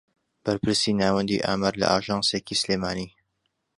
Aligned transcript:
بەرپرسی 0.43 0.97
ناوەندی 1.01 1.43
ئامار 1.47 1.73
لە 1.81 1.87
ئاژانسێکی 1.91 2.59
سلێمانی 2.61 3.09